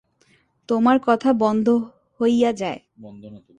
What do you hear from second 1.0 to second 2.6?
কথা বন্ধ হইয়া